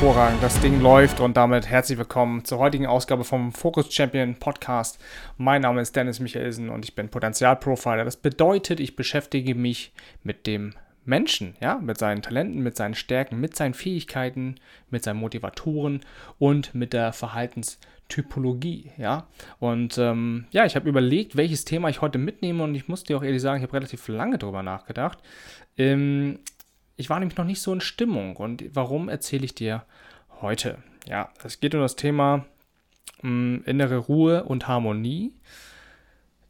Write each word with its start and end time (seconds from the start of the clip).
Hervorragend. 0.00 0.42
Das 0.42 0.58
Ding 0.60 0.80
läuft 0.80 1.20
und 1.20 1.36
damit 1.36 1.68
herzlich 1.68 1.98
willkommen 1.98 2.42
zur 2.46 2.56
heutigen 2.58 2.86
Ausgabe 2.86 3.22
vom 3.22 3.52
Focus 3.52 3.92
Champion 3.92 4.34
Podcast. 4.34 4.98
Mein 5.36 5.60
Name 5.60 5.82
ist 5.82 5.94
Dennis 5.94 6.20
Michaelsen 6.20 6.70
und 6.70 6.86
ich 6.86 6.94
bin 6.94 7.10
Potenzialprofiler. 7.10 8.06
Das 8.06 8.16
bedeutet, 8.16 8.80
ich 8.80 8.96
beschäftige 8.96 9.54
mich 9.54 9.92
mit 10.22 10.46
dem 10.46 10.72
Menschen, 11.04 11.54
ja, 11.60 11.78
mit 11.82 11.98
seinen 11.98 12.22
Talenten, 12.22 12.62
mit 12.62 12.78
seinen 12.78 12.94
Stärken, 12.94 13.40
mit 13.40 13.54
seinen 13.56 13.74
Fähigkeiten, 13.74 14.54
mit 14.88 15.04
seinen 15.04 15.18
Motivatoren 15.18 16.00
und 16.38 16.74
mit 16.74 16.94
der 16.94 17.12
Verhaltenstypologie, 17.12 18.92
ja. 18.96 19.26
Und 19.58 19.98
ähm, 19.98 20.46
ja, 20.50 20.64
ich 20.64 20.76
habe 20.76 20.88
überlegt, 20.88 21.36
welches 21.36 21.66
Thema 21.66 21.90
ich 21.90 22.00
heute 22.00 22.16
mitnehme 22.16 22.64
und 22.64 22.74
ich 22.74 22.88
muss 22.88 23.04
dir 23.04 23.18
auch 23.18 23.22
ehrlich 23.22 23.42
sagen, 23.42 23.58
ich 23.58 23.64
habe 23.64 23.74
relativ 23.74 24.08
lange 24.08 24.38
darüber 24.38 24.62
nachgedacht. 24.62 25.18
Ähm, 25.76 26.38
ich 27.00 27.08
war 27.08 27.18
nämlich 27.18 27.38
noch 27.38 27.46
nicht 27.46 27.62
so 27.62 27.72
in 27.72 27.80
Stimmung. 27.80 28.36
Und 28.36 28.62
warum 28.74 29.08
erzähle 29.08 29.46
ich 29.46 29.54
dir 29.54 29.84
heute? 30.42 30.78
Ja, 31.06 31.30
es 31.42 31.58
geht 31.58 31.74
um 31.74 31.80
das 31.80 31.96
Thema 31.96 32.44
mh, 33.22 33.22
hm, 33.22 33.62
innere 33.64 33.96
Ruhe 33.96 34.44
und 34.44 34.68
Harmonie 34.68 35.32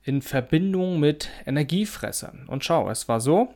in 0.02 0.22
Verbindung 0.22 0.98
mit 0.98 1.28
Energiefressern. 1.46 2.46
Und 2.48 2.64
schau, 2.64 2.90
es 2.90 3.08
war 3.08 3.20
so, 3.20 3.54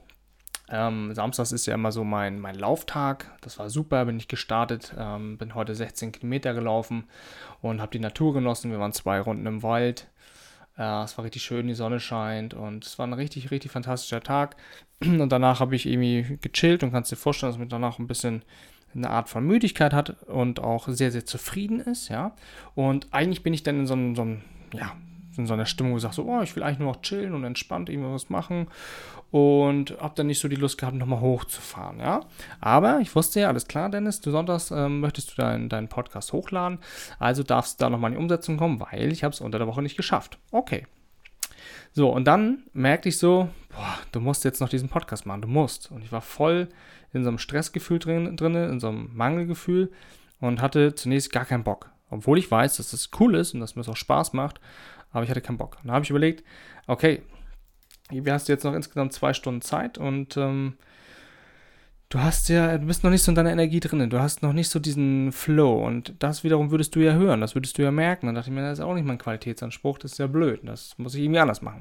ähm, 0.69 1.12
Samstags 1.15 1.50
ist 1.50 1.67
ja 1.67 1.75
immer 1.75 1.91
so 1.91 2.05
mein, 2.05 2.39
mein 2.39 2.55
Lauftag. 2.55 3.37
Das 3.41 3.59
war 3.59 3.70
super, 3.70 4.05
bin 4.05 4.17
ich 4.17 4.28
gestartet, 4.28 4.95
ähm, 4.97 5.37
bin 5.37 5.56
heute 5.56 5.75
16 5.75 6.12
Kilometer 6.12 6.55
gelaufen 6.55 7.05
und 7.61 7.81
habe 7.81 7.91
die 7.91 7.98
Natur 7.98 8.34
genossen. 8.34 8.70
Wir 8.70 8.78
waren 8.78 8.92
zwei 8.92 9.20
Runden 9.20 9.47
im 9.47 9.65
Wald. 9.65 10.06
Äh, 10.77 11.05
es 11.05 11.17
war 11.17 11.25
richtig 11.25 11.42
schön, 11.42 11.67
die 11.67 11.75
Sonne 11.75 12.00
scheint 12.00 12.55
und 12.55 12.84
es 12.84 12.98
war 12.98 13.06
ein 13.06 13.12
richtig, 13.12 13.50
richtig 13.50 13.70
fantastischer 13.70 14.22
Tag. 14.22 14.56
Und 15.00 15.31
danach 15.31 15.61
habe 15.61 15.77
ich 15.77 15.86
irgendwie 15.86 16.39
gechillt 16.41 16.83
und 16.83 16.92
kannst 16.92 17.12
dir 17.12 17.16
vorstellen, 17.16 17.53
dass 17.53 17.58
man 17.58 17.69
danach 17.69 17.98
ein 17.98 18.06
bisschen 18.06 18.42
eine 18.94 19.11
Art 19.11 19.28
von 19.28 19.44
Müdigkeit 19.44 19.92
hat 19.92 20.22
und 20.28 20.61
auch 20.61 20.89
sehr, 20.89 21.11
sehr 21.11 21.27
zufrieden 21.27 21.81
ist, 21.81 22.08
ja. 22.08 22.34
Und 22.75 23.12
eigentlich 23.12 23.42
bin 23.42 23.53
ich 23.53 23.64
dann 23.64 23.81
in 23.81 23.86
so 23.86 23.94
einem, 23.94 24.14
so 24.14 24.22
einem 24.22 24.42
ja, 24.72 24.92
in 25.37 25.47
so 25.47 25.55
einer 25.55 25.67
Stimmung, 25.67 25.99
sage 25.99 26.15
so, 26.15 26.25
oh, 26.25 26.43
ich 26.43 26.55
will 26.57 26.63
eigentlich 26.63 26.79
nur 26.79 26.93
noch 26.93 27.03
chillen 27.03 27.35
und 27.35 27.45
entspannt 27.45 27.89
irgendwas 27.89 28.31
machen 28.31 28.69
und 29.31 29.99
habe 30.01 30.15
dann 30.15 30.29
nicht 30.29 30.41
so 30.41 30.49
die 30.49 30.57
Lust 30.57 30.79
gehabt, 30.79 30.97
nochmal 30.97 31.21
hochzufahren, 31.21 31.99
ja. 31.99 32.21
Aber 32.61 33.01
ich 33.01 33.15
wusste 33.15 33.41
ja, 33.41 33.49
alles 33.49 33.67
klar, 33.67 33.91
Dennis, 33.91 34.21
du 34.21 34.31
sonntags 34.31 34.71
ähm, 34.71 35.01
möchtest 35.01 35.33
du 35.33 35.43
deinen, 35.43 35.69
deinen 35.69 35.89
Podcast 35.89 36.33
hochladen, 36.33 36.79
also 37.19 37.43
darfst 37.43 37.81
du 37.81 37.85
da 37.85 37.91
nochmal 37.91 38.12
in 38.12 38.17
die 38.17 38.23
Umsetzung 38.23 38.57
kommen, 38.57 38.81
weil 38.81 39.12
ich 39.12 39.25
habe 39.25 39.33
es 39.33 39.41
unter 39.41 39.59
der 39.59 39.67
Woche 39.67 39.83
nicht 39.83 39.97
geschafft. 39.97 40.39
Okay. 40.51 40.87
So, 41.93 42.11
und 42.11 42.25
dann 42.25 42.65
merkte 42.73 43.09
ich 43.09 43.19
so, 43.19 43.49
boah, 43.71 43.99
du 44.12 44.21
musst 44.21 44.44
jetzt 44.44 44.61
noch 44.61 44.69
diesen 44.69 44.89
Podcast 44.89 45.27
machen, 45.27 45.43
du 45.43 45.49
musst. 45.49 45.91
Und 45.91 46.03
ich 46.03 46.11
war 46.11 46.21
voll 46.21 46.69
in 47.12 47.23
so 47.23 47.28
einem 47.28 47.39
Stressgefühl 47.39 48.00
drin, 48.00 48.37
drin 48.37 48.55
in 48.55 48.81
so 48.81 48.89
einem 48.89 49.11
Mangelgefühl 49.15 49.93
und 50.41 50.61
hatte 50.61 50.94
zunächst 50.94 51.33
gar 51.33 51.44
keinen 51.44 51.65
Bock. 51.65 51.91
Obwohl 52.11 52.39
ich 52.39 52.50
weiß, 52.50 52.77
dass 52.77 52.91
das 52.91 53.11
cool 53.19 53.34
ist 53.34 53.55
und 53.55 53.61
dass 53.61 53.77
mir 53.77 53.83
es 53.83 53.89
auch 53.89 53.97
Spaß 53.97 54.33
macht, 54.33 54.61
aber 55.14 55.25
ich 55.25 55.30
hatte 55.30 55.41
keinen 55.41 55.56
Bock. 55.56 55.78
Dann 55.82 55.92
habe 55.92 56.04
ich 56.04 56.10
überlegt, 56.10 56.44
okay, 56.86 57.22
wie 58.10 58.30
hast 58.30 58.48
du 58.48 58.52
jetzt 58.52 58.64
noch 58.64 58.75
insgesamt 58.75 59.14
zwei 59.14 59.32
Stunden 59.32 59.62
Zeit 59.62 59.97
und 59.97 60.36
ähm, 60.36 60.75
du 62.10 62.20
hast 62.20 62.48
ja, 62.48 62.78
du 62.78 62.86
bist 62.86 63.02
noch 63.02 63.10
nicht 63.10 63.22
so 63.22 63.32
in 63.32 63.34
deiner 63.34 63.50
Energie 63.50 63.80
drin, 63.80 64.08
du 64.08 64.20
hast 64.20 64.42
noch 64.42 64.52
nicht 64.52 64.69
so 64.69 64.78
diesen 64.78 65.32
Flow 65.32 65.84
und 65.84 66.14
das 66.19 66.44
wiederum 66.44 66.70
würdest 66.70 66.94
du 66.94 67.00
ja 67.00 67.14
hören, 67.14 67.41
das 67.41 67.56
würdest 67.56 67.76
du 67.76 67.82
ja 67.82 67.91
merken. 67.91 68.26
Dann 68.26 68.34
dachte 68.34 68.50
ich 68.50 68.54
mir, 68.54 68.62
das 68.62 68.78
ist 68.78 68.84
auch 68.84 68.94
nicht 68.94 69.06
mein 69.06 69.19
Qualitätsanspruch, 69.19 69.98
das 69.98 70.12
ist 70.12 70.19
ja 70.19 70.26
blöd, 70.26 70.60
das 70.62 70.97
muss 70.98 71.14
ich 71.14 71.22
irgendwie 71.22 71.41
anders 71.41 71.62
machen. 71.62 71.81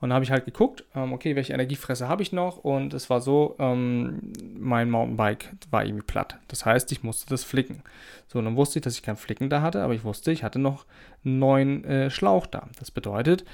Und 0.00 0.10
dann 0.10 0.14
habe 0.14 0.24
ich 0.24 0.30
halt 0.30 0.44
geguckt, 0.44 0.84
ähm, 0.94 1.12
okay, 1.12 1.34
welche 1.34 1.54
Energiefresse 1.54 2.06
habe 2.06 2.22
ich 2.22 2.32
noch 2.32 2.58
und 2.58 2.94
es 2.94 3.10
war 3.10 3.20
so, 3.20 3.56
ähm, 3.58 4.32
mein 4.56 4.90
Mountainbike 4.90 5.52
war 5.70 5.84
irgendwie 5.84 6.04
platt. 6.04 6.38
Das 6.48 6.64
heißt, 6.64 6.92
ich 6.92 7.02
musste 7.02 7.28
das 7.28 7.42
flicken. 7.42 7.82
So, 8.28 8.38
und 8.38 8.44
dann 8.44 8.56
wusste 8.56 8.78
ich, 8.78 8.84
dass 8.84 8.94
ich 8.94 9.02
kein 9.02 9.16
Flicken 9.16 9.50
da 9.50 9.62
hatte, 9.62 9.82
aber 9.82 9.94
ich 9.94 10.04
wusste, 10.04 10.30
ich 10.32 10.44
hatte 10.44 10.58
noch 10.58 10.84
neuen 11.26 11.84
äh, 11.84 12.10
Schlauch 12.10 12.46
da. 12.46 12.68
Das 12.78 12.90
bedeutet, 12.90 13.44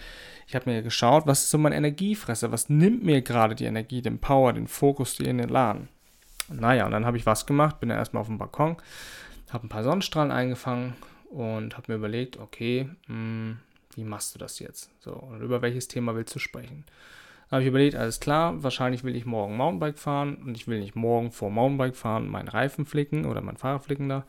ich 0.47 0.55
habe 0.55 0.71
mir 0.71 0.83
geschaut, 0.83 1.27
was 1.27 1.45
ist 1.45 1.51
so 1.51 1.59
meine 1.59 1.77
Energiefresse, 1.77 2.53
was 2.53 2.69
nimmt 2.69 3.03
mir 3.03 3.23
gerade 3.23 3.55
die 3.55 3.65
Energie, 3.65 4.03
den 4.03 4.19
Power, 4.19 4.53
den 4.53 4.67
Fokus, 4.67 5.17
den 5.17 5.41
Elan. 5.41 5.89
Naja, 6.49 6.87
und 6.87 6.93
dann 6.93 7.07
habe 7.07 7.17
ich 7.17 7.27
was 7.27 7.47
gemacht, 7.47 7.81
bin 7.81 7.89
dann 7.89 7.99
erstmal 7.99 8.21
auf 8.21 8.27
dem 8.27 8.39
Balkon, 8.39 8.77
habe 9.51 9.67
ein 9.67 9.71
paar 9.71 9.85
Sonnenstrahlen 9.85 10.33
eingefangen 10.33 10.95
und 11.31 11.77
habe 11.77 11.93
mir 11.93 11.97
überlegt, 11.97 12.39
okay, 12.39 12.89
mh, 13.07 13.15
hm, 13.15 13.59
wie 13.95 14.05
machst 14.05 14.35
du 14.35 14.39
das 14.39 14.59
jetzt? 14.59 14.91
So, 15.01 15.13
und 15.13 15.43
über 15.43 15.63
welches 15.63 15.89
Thema 15.89 16.15
willst 16.15 16.35
du 16.35 16.39
sprechen? 16.39 16.85
Da 17.49 17.57
habe 17.57 17.65
ich 17.65 17.69
überlegt, 17.69 17.97
alles 17.97 18.19
klar, 18.21 18.63
wahrscheinlich 18.63 19.05
will 19.05 19.15
ich 19.15 19.27
morgen 19.27 19.57
Mountainbike 19.57 19.99
fahren 19.99 20.37
und 20.37 20.57
ich 20.57 20.67
will 20.69 20.81
nicht 20.81 20.97
morgen 20.97 21.31
vor 21.33 21.51
Mountainbike 21.51 21.97
fahren 21.97 22.29
meinen 22.29 22.49
Reifen 22.49 22.87
flicken 22.87 23.27
oder 23.27 23.43
mein 23.43 23.59
Fahrrad 23.59 23.85
flicken 23.85 24.09
da, 24.09 24.25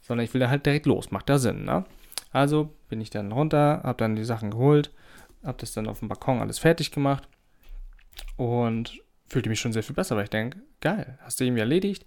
sondern 0.00 0.24
ich 0.24 0.32
will 0.32 0.40
da 0.40 0.48
halt 0.48 0.64
direkt 0.64 0.86
los. 0.86 1.10
Macht 1.10 1.28
da 1.28 1.38
Sinn, 1.38 1.64
ne? 1.64 1.84
Also 2.32 2.74
bin 2.88 3.00
ich 3.00 3.10
dann 3.10 3.32
runter, 3.32 3.82
habe 3.84 3.98
dann 3.98 4.16
die 4.16 4.24
Sachen 4.24 4.50
geholt, 4.50 4.90
habe 5.44 5.58
das 5.58 5.72
dann 5.72 5.86
auf 5.86 5.98
dem 5.98 6.08
Balkon 6.08 6.40
alles 6.40 6.58
fertig 6.58 6.90
gemacht 6.90 7.28
und 8.36 9.00
fühlte 9.26 9.48
mich 9.48 9.60
schon 9.60 9.72
sehr 9.72 9.82
viel 9.82 9.94
besser, 9.94 10.16
weil 10.16 10.24
ich 10.24 10.30
denke, 10.30 10.62
geil, 10.80 11.18
hast 11.22 11.40
du 11.40 11.44
irgendwie 11.44 11.60
erledigt, 11.60 12.06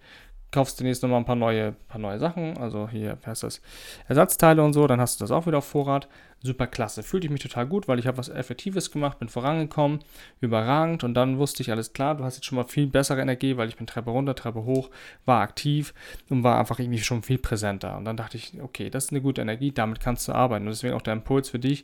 kaufst 0.51 0.79
demnächst 0.79 1.03
nochmal 1.03 1.19
ein 1.19 1.25
paar 1.25 1.35
neue, 1.35 1.73
paar 1.88 2.00
neue 2.00 2.17
Sachen, 2.19 2.57
also 2.57 2.88
hier, 2.88 3.17
wie 3.22 3.28
heißt 3.28 3.44
das, 3.44 3.61
Ersatzteile 4.07 4.63
und 4.63 4.73
so, 4.73 4.88
dann 4.88 5.01
hast 5.01 5.19
du 5.19 5.23
das 5.23 5.31
auch 5.31 5.45
wieder 5.47 5.57
auf 5.57 5.66
Vorrat. 5.66 6.07
Super 6.41 6.67
klasse, 6.67 7.01
fühlte 7.01 7.25
ich 7.25 7.31
mich 7.31 7.41
total 7.41 7.66
gut, 7.66 7.88
weil 7.88 7.97
ich 7.97 8.06
habe 8.06 8.17
was 8.17 8.29
Effektives 8.29 8.91
gemacht, 8.91 9.17
bin 9.17 9.29
vorangekommen, 9.29 10.00
überragend 10.41 11.03
und 11.03 11.16
dann 11.16 11.39
wusste 11.39 11.63
ich, 11.63 11.72
alles 11.72 11.91
klar, 11.91 12.16
du 12.16 12.23
hast 12.23 12.35
jetzt 12.35 12.45
schon 12.45 12.57
mal 12.57 12.66
viel 12.66 12.85
bessere 12.85 13.22
Energie, 13.22 13.57
weil 13.57 13.67
ich 13.67 13.78
bin 13.78 13.88
Treppe 13.88 14.11
runter, 14.11 14.35
Treppe 14.35 14.63
hoch, 14.63 14.91
war 15.25 15.41
aktiv 15.41 15.94
und 16.29 16.44
war 16.44 16.59
einfach 16.59 16.79
irgendwie 16.79 17.00
schon 17.00 17.23
viel 17.23 17.39
präsenter. 17.39 17.97
Und 17.97 18.05
dann 18.05 18.16
dachte 18.16 18.38
ich, 18.38 18.61
okay, 18.61 18.91
das 18.91 19.05
ist 19.05 19.11
eine 19.11 19.22
gute 19.22 19.41
Energie, 19.41 19.72
damit 19.72 20.00
kannst 20.00 20.28
du 20.28 20.34
arbeiten. 20.34 20.66
Und 20.66 20.72
deswegen 20.72 20.94
auch 20.94 21.01
der 21.01 21.13
Impuls 21.13 21.50
für 21.50 21.59
dich, 21.59 21.84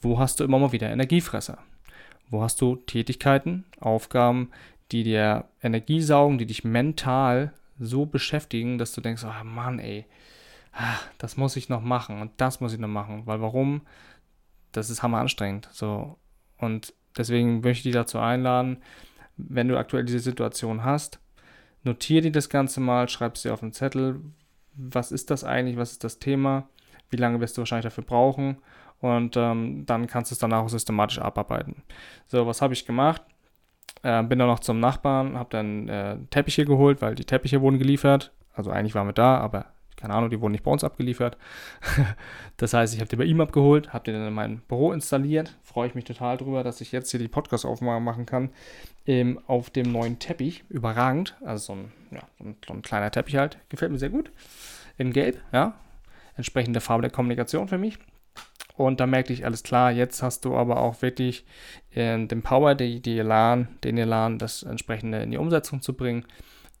wo 0.00 0.18
hast 0.18 0.38
du 0.38 0.44
immer 0.44 0.58
mal 0.58 0.72
wieder 0.72 0.88
Energiefresser? 0.88 1.58
Wo 2.30 2.42
hast 2.42 2.60
du 2.60 2.76
Tätigkeiten, 2.76 3.64
Aufgaben, 3.80 4.50
die 4.92 5.02
dir 5.02 5.46
Energie 5.62 6.00
saugen, 6.00 6.38
die 6.38 6.46
dich 6.46 6.64
mental 6.64 7.52
so 7.78 8.06
beschäftigen, 8.06 8.78
dass 8.78 8.92
du 8.92 9.00
denkst, 9.00 9.24
oh 9.24 9.44
Mann, 9.44 9.78
ey, 9.78 10.06
ah, 10.72 10.98
das 11.18 11.36
muss 11.36 11.56
ich 11.56 11.68
noch 11.68 11.82
machen 11.82 12.20
und 12.20 12.32
das 12.36 12.60
muss 12.60 12.72
ich 12.72 12.78
noch 12.78 12.88
machen. 12.88 13.22
Weil 13.26 13.40
warum? 13.40 13.82
Das 14.72 14.90
ist 14.90 15.02
hammer 15.02 15.18
anstrengend. 15.18 15.68
So. 15.72 16.18
Und 16.58 16.94
deswegen 17.16 17.60
möchte 17.60 17.70
ich 17.70 17.82
dich 17.82 17.94
dazu 17.94 18.18
einladen, 18.18 18.78
wenn 19.36 19.68
du 19.68 19.78
aktuell 19.78 20.04
diese 20.04 20.20
Situation 20.20 20.84
hast, 20.84 21.20
notiere 21.82 22.22
dir 22.22 22.32
das 22.32 22.48
Ganze 22.48 22.80
mal, 22.80 23.08
schreib 23.08 23.34
es 23.34 23.42
dir 23.42 23.52
auf 23.52 23.62
einen 23.62 23.72
Zettel. 23.72 24.20
Was 24.74 25.12
ist 25.12 25.30
das 25.30 25.44
eigentlich? 25.44 25.76
Was 25.76 25.92
ist 25.92 26.04
das 26.04 26.18
Thema? 26.18 26.68
Wie 27.10 27.16
lange 27.16 27.40
wirst 27.40 27.56
du 27.56 27.60
wahrscheinlich 27.60 27.84
dafür 27.84 28.04
brauchen? 28.04 28.58
Und 29.00 29.36
ähm, 29.36 29.84
dann 29.86 30.06
kannst 30.06 30.30
du 30.30 30.34
es 30.34 30.38
danach 30.38 30.62
auch 30.62 30.68
systematisch 30.68 31.18
abarbeiten. 31.18 31.82
So, 32.26 32.46
was 32.46 32.62
habe 32.62 32.72
ich 32.72 32.86
gemacht? 32.86 33.22
Äh, 34.06 34.22
bin 34.22 34.38
dann 34.38 34.46
noch 34.46 34.60
zum 34.60 34.78
Nachbarn, 34.78 35.36
habe 35.36 35.48
dann 35.50 35.88
äh, 35.88 36.16
Teppiche 36.30 36.64
geholt, 36.64 37.02
weil 37.02 37.16
die 37.16 37.24
Teppiche 37.24 37.60
wurden 37.60 37.80
geliefert. 37.80 38.30
Also 38.54 38.70
eigentlich 38.70 38.94
waren 38.94 39.08
wir 39.08 39.12
da, 39.12 39.38
aber 39.38 39.66
keine 39.96 40.14
Ahnung, 40.14 40.30
die 40.30 40.40
wurden 40.40 40.52
nicht 40.52 40.62
bei 40.62 40.70
uns 40.70 40.84
abgeliefert. 40.84 41.36
das 42.56 42.72
heißt, 42.72 42.94
ich 42.94 43.00
habe 43.00 43.08
die 43.08 43.16
bei 43.16 43.24
ihm 43.24 43.40
abgeholt, 43.40 43.92
habe 43.92 44.04
die 44.04 44.12
dann 44.12 44.28
in 44.28 44.32
mein 44.32 44.58
Büro 44.68 44.92
installiert. 44.92 45.56
Freue 45.64 45.88
ich 45.88 45.96
mich 45.96 46.04
total 46.04 46.36
drüber, 46.36 46.62
dass 46.62 46.80
ich 46.80 46.92
jetzt 46.92 47.10
hier 47.10 47.18
die 47.18 47.26
Podcast-Aufnahme 47.26 47.98
machen 47.98 48.26
kann. 48.26 48.50
Ähm, 49.06 49.40
auf 49.48 49.70
dem 49.70 49.90
neuen 49.90 50.20
Teppich. 50.20 50.62
Überragend. 50.68 51.36
Also 51.44 51.74
so 51.74 51.80
ein, 51.80 51.92
ja, 52.12 52.20
so 52.38 52.44
ein, 52.44 52.56
so 52.64 52.74
ein 52.74 52.82
kleiner 52.82 53.10
Teppich 53.10 53.34
halt. 53.34 53.58
Gefällt 53.70 53.90
mir 53.90 53.98
sehr 53.98 54.10
gut. 54.10 54.30
In 54.98 55.12
Gelb, 55.12 55.40
ja. 55.52 55.74
Entsprechende 56.36 56.80
Farbe 56.80 57.02
der 57.02 57.10
Kommunikation 57.10 57.66
für 57.66 57.78
mich. 57.78 57.98
Und 58.76 59.00
da 59.00 59.06
merkte 59.06 59.32
ich, 59.32 59.44
alles 59.44 59.62
klar, 59.62 59.90
jetzt 59.90 60.22
hast 60.22 60.44
du 60.44 60.56
aber 60.56 60.80
auch 60.80 61.02
wirklich 61.02 61.44
äh, 61.94 62.24
den 62.26 62.42
Power, 62.42 62.74
die, 62.74 63.00
die 63.00 63.18
Elan, 63.18 63.68
den 63.84 63.98
Elan, 63.98 64.38
das 64.38 64.62
entsprechende 64.62 65.18
in 65.22 65.30
die 65.30 65.38
Umsetzung 65.38 65.82
zu 65.82 65.94
bringen. 65.94 66.24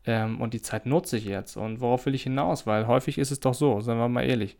Ähm, 0.04 0.40
und 0.40 0.54
die 0.54 0.62
Zeit 0.62 0.86
nutze 0.86 1.16
ich 1.16 1.24
jetzt. 1.24 1.56
Und 1.56 1.80
worauf 1.80 2.06
will 2.06 2.14
ich 2.14 2.24
hinaus? 2.24 2.66
Weil 2.66 2.86
häufig 2.86 3.18
ist 3.18 3.30
es 3.30 3.40
doch 3.40 3.54
so, 3.54 3.80
sagen 3.80 3.98
wir 3.98 4.08
mal 4.08 4.24
ehrlich, 4.24 4.56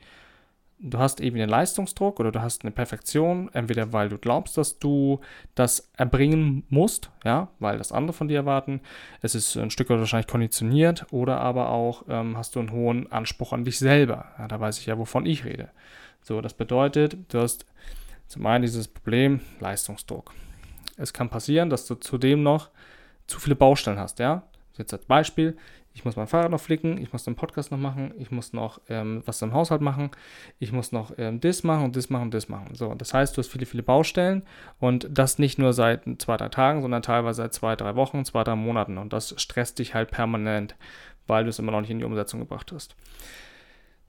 du 0.79 0.99
hast 0.99 1.21
eben 1.21 1.37
den 1.37 1.49
Leistungsdruck 1.49 2.21
oder 2.21 2.33
du 2.33 2.43
hast 2.43 2.63
eine 2.63 2.71
Perfektion, 2.71 3.51
entweder 3.53 3.93
weil 3.93 4.09
du 4.09 4.19
glaubst, 4.19 4.59
dass 4.59 4.79
du 4.79 5.21
das 5.55 5.91
erbringen 5.97 6.65
musst, 6.69 7.11
ja, 7.25 7.49
weil 7.59 7.79
das 7.79 7.93
andere 7.93 8.13
von 8.13 8.29
dir 8.29 8.37
erwarten. 8.37 8.81
Es 9.23 9.35
ist 9.35 9.57
ein 9.57 9.71
Stück 9.71 9.91
weit 9.91 9.99
wahrscheinlich 9.99 10.27
konditioniert 10.27 11.07
oder 11.13 11.41
aber 11.41 11.71
auch 11.71 12.05
ähm, 12.09 12.37
hast 12.37 12.55
du 12.55 12.61
einen 12.61 12.73
hohen 12.73 13.11
Anspruch 13.11 13.53
an 13.53 13.65
dich 13.65 13.79
selber. 13.79 14.27
Ja, 14.39 14.49
da 14.49 14.61
weiß 14.61 14.79
ich 14.79 14.87
ja, 14.87 14.99
wovon 14.99 15.27
ich 15.27 15.45
rede. 15.45 15.71
So, 16.27 16.41
das 16.41 16.55
bedeutet, 16.55 17.17
du 17.33 17.39
hast 17.39 17.67
zum 18.27 18.45
einen 18.47 18.63
dieses 18.63 18.89
Problem 18.89 19.39
Leistungsdruck. 19.61 20.35
Es 20.97 21.13
kann 21.13 21.29
passieren, 21.29 21.71
dass 21.71 21.87
du 21.87 21.95
zudem 21.95 22.43
noch 22.43 22.71
zu 23.29 23.39
viele 23.39 23.55
Baustellen 23.55 24.01
hast, 24.01 24.19
ja. 24.19 24.43
Jetzt 24.77 24.93
als 24.93 25.05
Beispiel, 25.05 25.57
ich 25.95 26.05
muss 26.05 26.17
mein 26.17 26.27
Fahrrad 26.27 26.51
noch 26.51 26.61
flicken, 26.61 26.99
ich 26.99 27.13
muss 27.13 27.23
den 27.23 27.37
Podcast 27.37 27.71
noch 27.71 27.79
machen, 27.79 28.13
ich 28.19 28.33
muss 28.33 28.53
noch 28.53 28.81
ähm, 28.89 29.23
was 29.25 29.41
im 29.41 29.55
Haushalt 29.55 29.83
machen, 29.83 30.11
ich 30.59 30.73
muss 30.73 30.91
noch 30.91 31.13
ähm, 31.17 31.39
das 31.39 31.63
machen 31.63 31.85
und 31.85 31.95
das 31.95 32.11
machen 32.11 32.25
und 32.25 32.35
das 32.35 32.49
machen. 32.49 32.75
So, 32.75 32.93
das 32.97 33.15
heißt, 33.15 33.37
du 33.37 33.39
hast 33.39 33.53
viele, 33.53 33.65
viele 33.65 33.85
Baustellen 33.85 34.43
und 34.81 35.09
das 35.09 35.39
nicht 35.39 35.61
nur 35.61 35.73
seit 35.75 36.03
zwei, 36.19 36.37
drei 36.37 36.49
Tagen, 36.49 36.83
sondern 36.83 37.03
teilweise 37.03 37.43
seit 37.43 37.55
zwei, 37.55 37.77
drei 37.77 37.95
Wochen, 37.95 38.25
zwei, 38.25 38.43
drei 38.43 38.57
Monaten 38.57 38.99
und 38.99 39.13
das 39.13 39.33
stresst 39.41 39.79
dich 39.79 39.95
halt 39.95 40.11
permanent, 40.11 40.75
weil 41.29 41.45
du 41.45 41.51
es 41.51 41.61
immer 41.61 41.71
noch 41.71 41.83
nicht 41.83 41.91
in 41.91 42.01
die 42.01 42.05
Umsetzung 42.05 42.41
gebracht 42.41 42.73
hast. 42.73 42.97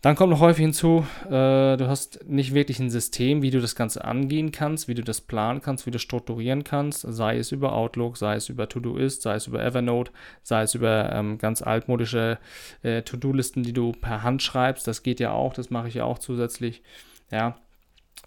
Dann 0.07 0.15
kommt 0.15 0.31
noch 0.31 0.39
häufig 0.39 0.61
hinzu, 0.61 1.05
äh, 1.25 1.75
du 1.75 1.87
hast 1.89 2.23
nicht 2.29 2.53
wirklich 2.53 2.79
ein 2.79 2.89
System, 2.89 3.41
wie 3.41 3.51
du 3.51 3.59
das 3.59 3.75
Ganze 3.75 4.05
angehen 4.05 4.53
kannst, 4.53 4.87
wie 4.87 4.93
du 4.93 5.03
das 5.03 5.19
planen 5.19 5.61
kannst, 5.61 5.85
wie 5.85 5.91
du 5.91 5.99
strukturieren 5.99 6.63
kannst, 6.63 7.01
sei 7.01 7.37
es 7.37 7.51
über 7.51 7.73
Outlook, 7.73 8.15
sei 8.15 8.35
es 8.35 8.47
über 8.47 8.69
To-Do-Ist, 8.69 9.21
sei 9.21 9.35
es 9.35 9.47
über 9.47 9.61
Evernote, 9.61 10.13
sei 10.43 10.61
es 10.61 10.75
über 10.75 11.11
ähm, 11.11 11.37
ganz 11.39 11.61
altmodische 11.61 12.37
äh, 12.83 13.01
To-Do-Listen, 13.01 13.63
die 13.63 13.73
du 13.73 13.91
per 13.91 14.23
Hand 14.23 14.41
schreibst. 14.41 14.87
Das 14.87 15.03
geht 15.03 15.19
ja 15.19 15.33
auch, 15.33 15.53
das 15.53 15.71
mache 15.71 15.89
ich 15.89 15.95
ja 15.95 16.05
auch 16.05 16.19
zusätzlich. 16.19 16.83
Ja. 17.29 17.57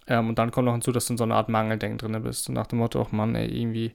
Ähm, 0.05 0.29
und 0.29 0.37
dann 0.37 0.51
kommt 0.51 0.67
noch 0.67 0.73
hinzu, 0.73 0.91
dass 0.91 1.07
du 1.07 1.13
in 1.13 1.17
so 1.17 1.23
einer 1.23 1.33
Art 1.33 1.49
Mangeldenken 1.49 1.97
drin 1.97 2.21
bist. 2.21 2.47
Und 2.47 2.53
nach 2.53 2.67
dem 2.67 2.77
Motto, 2.77 3.01
ach 3.01 3.11
Mann, 3.11 3.33
ey, 3.33 3.47
irgendwie, 3.59 3.93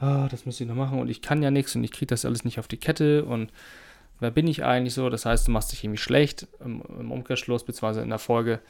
ah, 0.00 0.28
das 0.30 0.46
muss 0.46 0.58
ich 0.62 0.66
noch 0.66 0.74
machen 0.74 0.98
und 0.98 1.10
ich 1.10 1.20
kann 1.20 1.42
ja 1.42 1.50
nichts 1.50 1.76
und 1.76 1.84
ich 1.84 1.92
kriege 1.92 2.06
das 2.06 2.24
alles 2.24 2.46
nicht 2.46 2.58
auf 2.58 2.68
die 2.68 2.78
Kette 2.78 3.26
und 3.26 3.52
wer 4.20 4.30
bin 4.30 4.46
ich 4.46 4.64
eigentlich 4.64 4.94
so? 4.94 5.08
Das 5.10 5.26
heißt, 5.26 5.48
du 5.48 5.52
machst 5.52 5.72
dich 5.72 5.84
irgendwie 5.84 5.98
schlecht 6.00 6.46
im, 6.64 6.82
im 6.98 7.12
Umkehrschluss, 7.12 7.64
beziehungsweise 7.64 8.02
in 8.02 8.08
der 8.08 8.18
Folge, 8.18 8.60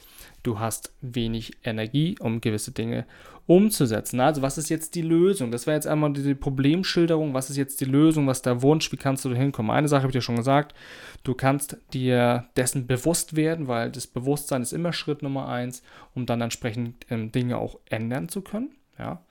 du 0.43 0.59
hast 0.59 0.93
wenig 1.01 1.59
Energie, 1.65 2.17
um 2.21 2.41
gewisse 2.41 2.73
Dinge 2.73 3.07
umzusetzen. 3.47 4.21
Also, 4.21 4.43
was 4.43 4.59
ist 4.59 4.69
jetzt 4.69 4.95
die 4.95 5.03
Lösung? 5.03 5.51
Das 5.51 5.67
wäre 5.67 5.75
jetzt 5.75 5.87
einmal 5.87 6.13
die 6.13 6.35
Problemschilderung. 6.35 7.33
Was 7.33 7.49
ist 7.49 7.57
jetzt 7.57 7.81
die 7.81 7.87
Lösung? 7.87 8.27
Was 8.27 8.39
ist 8.39 8.47
der 8.47 8.61
Wunsch? 8.63 8.93
Wie 8.93 8.97
kannst 8.97 9.25
du 9.25 9.31
da 9.31 9.37
hinkommen? 9.37 9.71
Eine 9.71 9.89
Sache 9.89 10.03
habe 10.03 10.11
ich 10.11 10.17
dir 10.17 10.23
schon 10.23 10.37
gesagt. 10.37 10.75
Du 11.25 11.35
kannst 11.35 11.79
dir 11.95 12.47
dessen 12.57 12.87
bewusst 12.87 13.37
werden, 13.37 13.67
weil 13.67 13.91
das 13.91 14.07
Bewusstsein 14.07 14.61
ist 14.61 14.73
immer 14.73 14.93
Schritt 14.93 15.23
Nummer 15.23 15.49
eins, 15.49 15.83
um 16.15 16.27
dann 16.27 16.43
entsprechend 16.43 17.07
ähm, 17.09 17.33
Dinge 17.33 17.57
auch 17.57 17.79
ändern 17.89 18.29
zu 18.29 18.43
können. 18.43 18.75
Ja. 18.99 19.25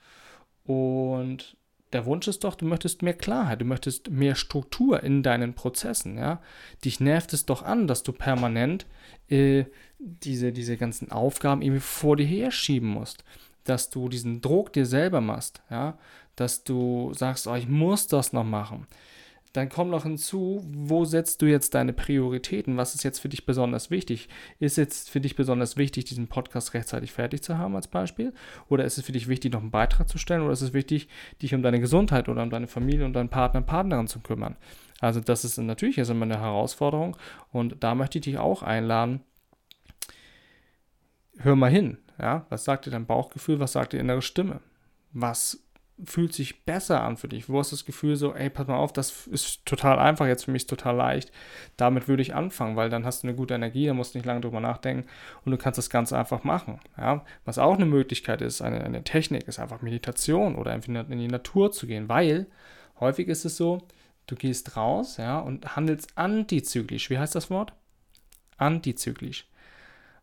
Und 0.65 1.55
der 1.93 2.05
Wunsch 2.05 2.27
ist 2.27 2.43
doch, 2.43 2.55
du 2.55 2.65
möchtest 2.65 3.01
mehr 3.01 3.13
Klarheit, 3.13 3.61
du 3.61 3.65
möchtest 3.65 4.09
mehr 4.09 4.35
Struktur 4.35 5.03
in 5.03 5.23
deinen 5.23 5.53
Prozessen, 5.53 6.17
ja. 6.17 6.41
Dich 6.83 6.99
nervt 6.99 7.33
es 7.33 7.45
doch 7.45 7.63
an, 7.63 7.87
dass 7.87 8.03
du 8.03 8.11
permanent 8.11 8.85
äh, 9.29 9.65
diese, 9.99 10.51
diese 10.51 10.77
ganzen 10.77 11.11
Aufgaben 11.11 11.61
irgendwie 11.61 11.81
vor 11.81 12.17
dir 12.17 12.25
her 12.25 12.51
schieben 12.51 12.89
musst, 12.89 13.23
dass 13.63 13.89
du 13.89 14.09
diesen 14.09 14.41
Druck 14.41 14.73
dir 14.73 14.85
selber 14.85 15.21
machst, 15.21 15.61
ja, 15.69 15.97
dass 16.35 16.63
du 16.63 17.13
sagst, 17.13 17.47
oh, 17.47 17.55
ich 17.55 17.67
muss 17.67 18.07
das 18.07 18.33
noch 18.33 18.43
machen 18.43 18.87
dann 19.57 19.69
kommt 19.69 19.89
noch 19.89 20.03
hinzu, 20.03 20.63
wo 20.71 21.03
setzt 21.03 21.41
du 21.41 21.47
jetzt 21.47 21.73
deine 21.73 21.91
Prioritäten? 21.91 22.77
Was 22.77 22.93
ist 22.93 23.03
jetzt 23.03 23.19
für 23.19 23.27
dich 23.27 23.45
besonders 23.45 23.89
wichtig? 23.89 24.29
Ist 24.59 24.77
jetzt 24.77 25.09
für 25.09 25.19
dich 25.19 25.35
besonders 25.35 25.77
wichtig, 25.77 26.05
diesen 26.05 26.27
Podcast 26.27 26.75
rechtzeitig 26.75 27.11
fertig 27.11 27.41
zu 27.41 27.57
haben 27.57 27.75
als 27.75 27.87
Beispiel? 27.87 28.33
Oder 28.69 28.85
ist 28.85 28.99
es 28.99 29.05
für 29.05 29.11
dich 29.11 29.27
wichtig, 29.27 29.53
noch 29.53 29.61
einen 29.61 29.71
Beitrag 29.71 30.07
zu 30.07 30.19
stellen? 30.19 30.43
Oder 30.43 30.53
ist 30.53 30.61
es 30.61 30.73
wichtig, 30.73 31.09
dich 31.41 31.55
um 31.55 31.63
deine 31.63 31.79
Gesundheit 31.79 32.29
oder 32.29 32.43
um 32.43 32.51
deine 32.51 32.67
Familie 32.67 33.03
und 33.03 33.13
deinen 33.13 33.29
Partner 33.29 33.61
und 33.61 33.65
Partnerin 33.65 34.07
zu 34.07 34.19
kümmern? 34.19 34.57
Also 34.99 35.21
das 35.21 35.43
ist 35.43 35.57
natürlich 35.57 35.95
jetzt 35.95 36.09
immer 36.09 36.25
eine 36.25 36.39
Herausforderung 36.39 37.17
und 37.51 37.83
da 37.83 37.95
möchte 37.95 38.19
ich 38.19 38.25
dich 38.25 38.37
auch 38.37 38.61
einladen. 38.61 39.21
Hör 41.39 41.55
mal 41.55 41.71
hin, 41.71 41.97
ja? 42.19 42.45
Was 42.49 42.63
sagt 42.63 42.85
dir 42.85 42.91
dein 42.91 43.05
Bauchgefühl? 43.07 43.59
Was 43.59 43.73
sagt 43.73 43.93
die 43.93 43.97
innere 43.97 44.21
Stimme? 44.21 44.59
Was 45.13 45.66
fühlt 46.03 46.33
sich 46.33 46.63
besser 46.63 47.03
an 47.03 47.17
für 47.17 47.27
dich? 47.27 47.49
Wo 47.49 47.59
hast 47.59 47.71
du 47.71 47.75
das 47.75 47.85
Gefühl 47.85 48.15
so, 48.15 48.33
ey, 48.33 48.49
pass 48.49 48.67
mal 48.67 48.77
auf, 48.77 48.93
das 48.93 49.27
ist 49.27 49.65
total 49.65 49.97
einfach, 49.97 50.27
jetzt 50.27 50.45
für 50.45 50.51
mich 50.51 50.63
ist 50.63 50.69
total 50.69 50.95
leicht. 50.95 51.31
Damit 51.75 52.07
würde 52.07 52.21
ich 52.21 52.35
anfangen, 52.35 52.75
weil 52.75 52.89
dann 52.89 53.05
hast 53.05 53.23
du 53.23 53.27
eine 53.27 53.35
gute 53.35 53.55
Energie, 53.55 53.87
da 53.87 53.93
musst 53.93 54.13
du 54.13 54.19
nicht 54.19 54.25
lange 54.25 54.41
drüber 54.41 54.59
nachdenken 54.59 55.07
und 55.43 55.51
du 55.51 55.57
kannst 55.57 55.77
das 55.77 55.89
ganz 55.89 56.13
einfach 56.13 56.43
machen. 56.43 56.79
Ja? 56.97 57.25
Was 57.45 57.57
auch 57.57 57.75
eine 57.75 57.85
Möglichkeit 57.85 58.41
ist, 58.41 58.61
eine, 58.61 58.83
eine 58.83 59.03
Technik, 59.03 59.47
ist 59.47 59.59
einfach 59.59 59.81
Meditation 59.81 60.55
oder 60.55 60.71
einfach 60.71 60.89
in 60.89 61.19
die 61.19 61.27
Natur 61.27 61.71
zu 61.71 61.87
gehen, 61.87 62.09
weil 62.09 62.45
häufig 62.99 63.27
ist 63.27 63.45
es 63.45 63.57
so, 63.57 63.87
du 64.27 64.35
gehst 64.35 64.77
raus 64.77 65.17
ja, 65.17 65.39
und 65.39 65.75
handelst 65.75 66.15
antizyklisch. 66.15 67.09
Wie 67.09 67.17
heißt 67.17 67.33
das 67.33 67.49
Wort? 67.49 67.73
Antizyklisch. 68.57 69.47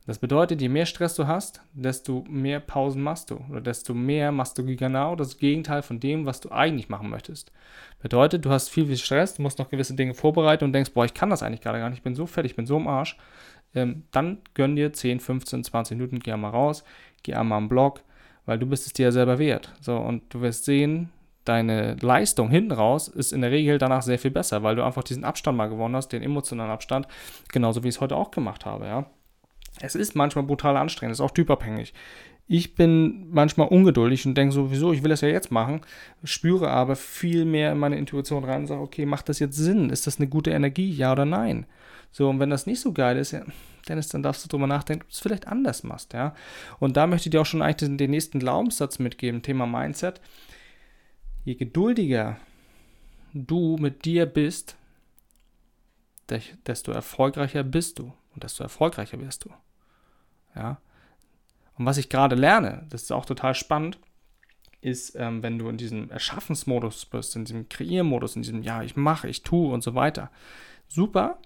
Das 0.06 0.18
bedeutet, 0.18 0.60
je 0.60 0.68
mehr 0.68 0.84
Stress 0.84 1.14
du 1.14 1.26
hast, 1.26 1.62
desto 1.72 2.24
mehr 2.28 2.60
Pausen 2.60 3.02
machst 3.02 3.30
du 3.30 3.42
oder 3.48 3.62
desto 3.62 3.94
mehr 3.94 4.32
machst 4.32 4.58
du 4.58 4.64
genau 4.76 5.16
das 5.16 5.38
Gegenteil 5.38 5.80
von 5.80 5.98
dem, 5.98 6.26
was 6.26 6.40
du 6.40 6.50
eigentlich 6.50 6.90
machen 6.90 7.08
möchtest. 7.08 7.52
Bedeutet, 8.02 8.44
du 8.44 8.50
hast 8.50 8.68
viel, 8.68 8.84
viel 8.86 8.98
Stress, 8.98 9.36
du 9.36 9.42
musst 9.42 9.58
noch 9.58 9.70
gewisse 9.70 9.94
Dinge 9.94 10.12
vorbereiten 10.12 10.64
und 10.64 10.74
denkst, 10.74 10.92
boah, 10.92 11.06
ich 11.06 11.14
kann 11.14 11.30
das 11.30 11.42
eigentlich 11.42 11.62
gerade 11.62 11.78
gar 11.78 11.88
nicht, 11.88 11.98
ich 11.98 12.04
bin 12.04 12.14
so 12.14 12.26
fertig, 12.26 12.52
ich 12.52 12.56
bin 12.56 12.66
so 12.66 12.76
im 12.76 12.86
Arsch. 12.86 13.16
Ähm, 13.74 14.04
dann 14.10 14.42
gönn 14.52 14.76
dir 14.76 14.92
10, 14.92 15.20
15, 15.20 15.64
20 15.64 15.96
Minuten, 15.96 16.20
geh 16.20 16.32
einmal 16.32 16.50
raus, 16.50 16.84
geh 17.22 17.34
einmal 17.34 17.56
am 17.56 17.70
Blog, 17.70 18.02
weil 18.44 18.58
du 18.58 18.66
bist 18.66 18.86
es 18.86 18.92
dir 18.92 19.04
ja 19.04 19.10
selber 19.10 19.38
wert. 19.38 19.72
So, 19.80 19.96
und 19.96 20.22
du 20.34 20.42
wirst 20.42 20.66
sehen, 20.66 21.08
deine 21.46 21.96
Leistung 21.96 22.50
hinten 22.50 22.72
raus 22.72 23.08
ist 23.08 23.32
in 23.32 23.40
der 23.40 23.50
Regel 23.50 23.78
danach 23.78 24.02
sehr 24.02 24.18
viel 24.18 24.30
besser, 24.30 24.62
weil 24.62 24.76
du 24.76 24.84
einfach 24.84 25.02
diesen 25.02 25.24
Abstand 25.24 25.56
mal 25.56 25.68
gewonnen 25.68 25.96
hast, 25.96 26.08
den 26.08 26.22
emotionalen 26.22 26.70
Abstand, 26.70 27.08
genauso 27.50 27.82
wie 27.82 27.88
ich 27.88 27.94
es 27.96 28.00
heute 28.02 28.16
auch 28.16 28.30
gemacht 28.30 28.66
habe, 28.66 28.84
ja. 28.84 29.06
Es 29.80 29.94
ist 29.94 30.14
manchmal 30.14 30.44
brutal 30.44 30.76
anstrengend, 30.76 31.12
es 31.12 31.18
ist 31.18 31.24
auch 31.24 31.32
typabhängig. 31.32 31.92
Ich 32.46 32.74
bin 32.74 33.30
manchmal 33.30 33.68
ungeduldig 33.68 34.26
und 34.26 34.36
denke 34.36 34.54
sowieso, 34.54 34.92
ich 34.92 35.02
will 35.02 35.08
das 35.08 35.22
ja 35.22 35.28
jetzt 35.28 35.50
machen, 35.50 35.80
spüre 36.24 36.70
aber 36.70 36.94
viel 36.94 37.46
mehr 37.46 37.72
in 37.72 37.78
meine 37.78 37.96
Intuition 37.96 38.44
rein 38.44 38.62
und 38.62 38.66
sage, 38.66 38.82
okay, 38.82 39.06
macht 39.06 39.30
das 39.30 39.38
jetzt 39.38 39.56
Sinn? 39.56 39.88
Ist 39.88 40.06
das 40.06 40.18
eine 40.18 40.28
gute 40.28 40.50
Energie, 40.50 40.90
ja 40.90 41.12
oder 41.12 41.24
nein? 41.24 41.66
So, 42.12 42.28
und 42.28 42.40
wenn 42.40 42.50
das 42.50 42.66
nicht 42.66 42.80
so 42.80 42.92
geil 42.92 43.16
ist, 43.16 43.32
ja, 43.32 43.42
Dennis, 43.88 44.08
dann 44.08 44.22
darfst 44.22 44.44
du 44.44 44.48
drüber 44.48 44.66
nachdenken, 44.66 45.02
ob 45.02 45.08
du 45.08 45.14
es 45.14 45.20
vielleicht 45.20 45.48
anders 45.48 45.84
machst, 45.84 46.12
ja. 46.12 46.34
Und 46.78 46.96
da 46.96 47.06
möchte 47.06 47.28
ich 47.28 47.30
dir 47.30 47.40
auch 47.40 47.46
schon 47.46 47.62
eigentlich 47.62 47.88
den, 47.88 47.98
den 47.98 48.10
nächsten 48.10 48.38
Glaubenssatz 48.38 48.98
mitgeben, 48.98 49.42
Thema 49.42 49.66
Mindset. 49.66 50.20
Je 51.44 51.54
geduldiger 51.54 52.36
du 53.32 53.78
mit 53.78 54.04
dir 54.04 54.26
bist, 54.26 54.76
desto 56.66 56.92
erfolgreicher 56.92 57.64
bist 57.64 57.98
du 57.98 58.12
und 58.34 58.44
desto 58.44 58.62
erfolgreicher 58.62 59.20
wirst 59.20 59.44
du. 59.44 59.50
Ja. 60.54 60.78
Und 61.76 61.86
was 61.86 61.98
ich 61.98 62.08
gerade 62.08 62.36
lerne, 62.36 62.86
das 62.90 63.02
ist 63.02 63.12
auch 63.12 63.26
total 63.26 63.54
spannend, 63.54 63.98
ist, 64.80 65.16
ähm, 65.16 65.42
wenn 65.42 65.58
du 65.58 65.68
in 65.68 65.78
diesem 65.78 66.10
Erschaffensmodus 66.10 67.06
bist, 67.06 67.34
in 67.36 67.44
diesem 67.44 67.68
Kreiermodus, 67.68 68.36
in 68.36 68.42
diesem 68.42 68.62
Ja, 68.62 68.82
ich 68.82 68.96
mache, 68.96 69.28
ich 69.28 69.42
tue 69.42 69.72
und 69.72 69.82
so 69.82 69.94
weiter. 69.94 70.30
Super. 70.88 71.38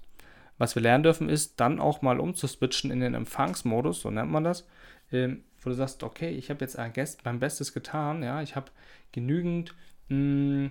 Was 0.59 0.75
wir 0.75 0.83
lernen 0.83 1.04
dürfen, 1.04 1.28
ist 1.28 1.61
dann 1.61 1.78
auch 1.78 2.02
mal 2.02 2.18
umzuswitchen 2.18 2.90
in 2.90 3.00
den 3.00 3.14
Empfangsmodus, 3.14 4.00
so 4.00 4.11
nennt 4.11 4.30
man 4.30 4.42
das, 4.42 4.66
ähm, 5.12 5.45
wo 5.61 5.71
du 5.71 5.76
sagst, 5.76 6.02
okay, 6.02 6.30
ich 6.30 6.50
habe 6.50 6.64
jetzt 6.64 6.78
mein 7.25 7.38
Bestes 7.38 7.73
getan, 7.73 8.25
ja, 8.25 8.42
ich 8.42 8.57
habe 8.57 8.73
genügend 9.12 9.75
mh, 10.09 10.16
hm, 10.16 10.71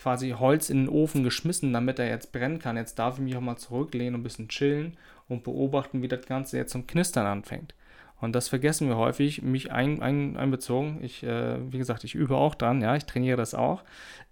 quasi 0.00 0.30
Holz 0.30 0.70
in 0.70 0.84
den 0.84 0.88
Ofen 0.88 1.24
geschmissen, 1.24 1.72
damit 1.72 1.98
er 1.98 2.08
jetzt 2.08 2.32
brennen 2.32 2.58
kann. 2.58 2.76
Jetzt 2.76 2.98
darf 2.98 3.16
ich 3.16 3.24
mich 3.24 3.36
auch 3.36 3.40
mal 3.40 3.56
zurücklehnen 3.56 4.14
und 4.14 4.20
ein 4.20 4.24
bisschen 4.24 4.48
chillen 4.48 4.96
und 5.28 5.44
beobachten, 5.44 6.02
wie 6.02 6.08
das 6.08 6.26
Ganze 6.26 6.56
jetzt 6.56 6.72
zum 6.72 6.86
Knistern 6.86 7.26
anfängt. 7.26 7.74
Und 8.20 8.34
das 8.34 8.48
vergessen 8.48 8.88
wir 8.88 8.96
häufig, 8.96 9.42
mich 9.42 9.72
ein, 9.72 10.02
ein, 10.02 10.36
einbezogen. 10.36 11.02
Ich, 11.02 11.22
äh, 11.22 11.72
wie 11.72 11.78
gesagt, 11.78 12.04
ich 12.04 12.14
übe 12.14 12.36
auch 12.36 12.54
dran, 12.54 12.82
ja, 12.82 12.94
ich 12.96 13.06
trainiere 13.06 13.38
das 13.38 13.54
auch. 13.54 13.82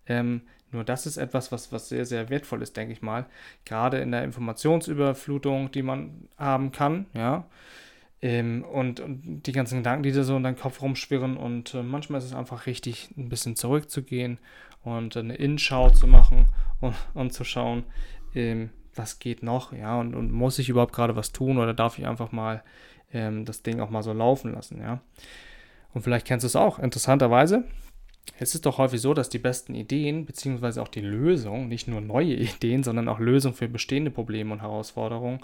Ähm, 0.07 0.43
nur 0.71 0.85
das 0.85 1.07
ist 1.07 1.17
etwas, 1.17 1.51
was, 1.51 1.73
was 1.73 1.89
sehr, 1.89 2.05
sehr 2.05 2.29
wertvoll 2.29 2.61
ist, 2.61 2.77
denke 2.77 2.93
ich 2.93 3.01
mal. 3.01 3.25
Gerade 3.65 3.99
in 3.99 4.13
der 4.13 4.25
Informationsüberflutung, 4.25 5.71
die 5.71 5.83
man 5.83 6.29
haben 6.37 6.73
kann, 6.73 7.07
ja. 7.15 7.47
Ähm, 8.21 8.65
und, 8.65 9.01
und, 9.01 9.47
die 9.47 9.53
ganzen 9.53 9.79
Gedanken, 9.79 10.03
die 10.03 10.13
da 10.13 10.25
so 10.25 10.37
in 10.37 10.43
deinem 10.43 10.57
Kopf 10.57 10.83
rumschwirren. 10.83 11.37
Und 11.37 11.75
äh, 11.75 11.83
manchmal 11.83 12.19
ist 12.19 12.27
es 12.27 12.35
einfach 12.35 12.67
richtig, 12.67 13.11
ein 13.17 13.29
bisschen 13.29 13.57
zurückzugehen 13.57 14.39
und 14.83 15.17
eine 15.17 15.37
Innenschau 15.37 15.91
zu 15.91 16.07
machen 16.07 16.47
und, 16.81 16.95
und 17.15 17.33
zu 17.33 17.45
schauen, 17.45 17.85
ähm, 18.35 18.71
was 18.95 19.21
geht 19.21 19.43
noch, 19.43 19.73
ja, 19.73 19.99
und, 20.01 20.15
und, 20.15 20.33
muss 20.33 20.59
ich 20.59 20.69
überhaupt 20.69 20.93
gerade 20.93 21.15
was 21.15 21.31
tun 21.31 21.59
oder 21.59 21.73
darf 21.73 21.99
ich 21.99 22.07
einfach 22.07 22.33
mal 22.33 22.65
ähm, 23.13 23.45
das 23.45 23.63
Ding 23.63 23.81
auch 23.81 23.91
mal 23.91 24.03
so 24.03 24.13
laufen 24.13 24.53
lassen, 24.53 24.81
ja. 24.81 25.01
Und 25.95 26.03
vielleicht 26.03 26.27
kennst 26.27 26.45
du 26.45 26.49
es 26.49 26.57
auch. 26.57 26.79
Interessanterweise 26.79 27.65
es 28.39 28.55
ist 28.55 28.67
doch 28.67 28.79
häufig 28.79 29.01
so, 29.01 29.15
dass 29.15 29.29
die 29.29 29.39
besten 29.39 29.75
Ideen, 29.75 30.27
beziehungsweise 30.27 30.83
auch 30.83 30.89
die 30.89 31.01
Lösung, 31.01 31.69
nicht 31.69 31.89
nur 31.89 32.01
neue 32.01 32.35
Ideen, 32.35 32.83
sondern 32.83 33.09
auch 33.09 33.19
Lösungen 33.19 33.55
für 33.55 33.69
bestehende 33.69 34.11
Probleme 34.11 34.53
und 34.53 34.63
Herausforderungen, 34.63 35.41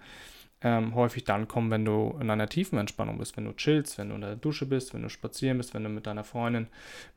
ähm, 0.64 0.94
häufig 0.94 1.24
dann 1.24 1.46
kommen, 1.46 1.70
wenn 1.70 1.84
du 1.84 2.16
in 2.20 2.30
einer 2.30 2.48
tiefen 2.48 2.78
Entspannung 2.78 3.18
bist, 3.18 3.36
wenn 3.36 3.44
du 3.44 3.52
chillst, 3.52 3.98
wenn 3.98 4.08
du 4.08 4.14
in 4.14 4.22
der 4.22 4.34
Dusche 4.34 4.64
bist, 4.64 4.94
wenn 4.94 5.02
du 5.02 5.10
spazieren 5.10 5.58
bist, 5.58 5.74
wenn 5.74 5.84
du 5.84 5.90
mit 5.90 6.06
deiner 6.06 6.24
Freundin, 6.24 6.68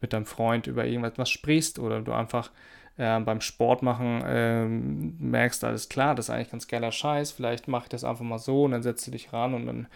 mit 0.02 0.12
deinem 0.12 0.26
Freund 0.26 0.68
über 0.68 0.86
irgendwas 0.86 1.30
sprichst 1.30 1.80
oder 1.80 2.02
du 2.02 2.12
einfach 2.12 2.52
äh, 2.98 3.20
beim 3.22 3.40
Sport 3.40 3.84
machen 3.84 4.22
ähm, 4.28 5.16
merkst, 5.20 5.64
alles 5.64 5.88
klar, 5.88 6.14
das 6.14 6.26
ist 6.26 6.30
eigentlich 6.30 6.52
ganz 6.52 6.68
geiler 6.68 6.92
Scheiß, 6.92 7.32
vielleicht 7.32 7.70
mache 7.70 7.84
ich 7.84 7.90
das 7.90 8.04
einfach 8.04 8.26
mal 8.26 8.38
so 8.38 8.66
und 8.66 8.72
dann 8.72 8.84
setzt 8.84 9.08
du 9.08 9.12
dich 9.12 9.32
ran 9.32 9.54
und 9.54 9.66
dann 9.66 9.88